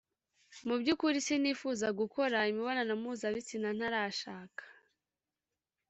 Mu 0.67 0.75
by’ukuri 0.81 1.17
sinifuzaga 1.25 1.97
gukora 2.01 2.37
imibonano 2.51 2.93
mpuzabitsina 3.01 3.69
ntarashaka 3.77 4.63